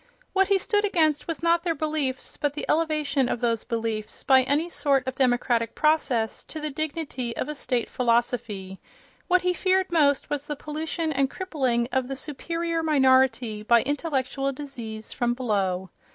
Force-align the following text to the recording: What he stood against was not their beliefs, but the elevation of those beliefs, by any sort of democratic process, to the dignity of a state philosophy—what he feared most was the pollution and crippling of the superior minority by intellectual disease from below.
What 0.33 0.47
he 0.47 0.57
stood 0.57 0.83
against 0.83 1.27
was 1.27 1.43
not 1.43 1.61
their 1.61 1.75
beliefs, 1.75 2.35
but 2.35 2.55
the 2.55 2.65
elevation 2.67 3.29
of 3.29 3.39
those 3.39 3.63
beliefs, 3.63 4.23
by 4.23 4.41
any 4.41 4.67
sort 4.67 5.05
of 5.05 5.13
democratic 5.13 5.75
process, 5.75 6.43
to 6.45 6.59
the 6.59 6.71
dignity 6.71 7.37
of 7.37 7.47
a 7.47 7.53
state 7.53 7.87
philosophy—what 7.87 9.43
he 9.43 9.53
feared 9.53 9.91
most 9.91 10.27
was 10.27 10.47
the 10.47 10.55
pollution 10.55 11.13
and 11.13 11.29
crippling 11.29 11.87
of 11.91 12.07
the 12.07 12.15
superior 12.15 12.81
minority 12.81 13.61
by 13.61 13.83
intellectual 13.83 14.51
disease 14.51 15.13
from 15.13 15.35
below. 15.35 15.91